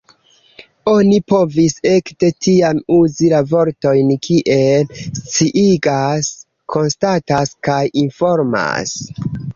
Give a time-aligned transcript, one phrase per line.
[0.91, 4.89] Oni povis ekde tiam uzi la vortojn kiel
[5.19, 6.33] „sciigas“,
[6.77, 8.99] „konstatas“ kaj „informas“.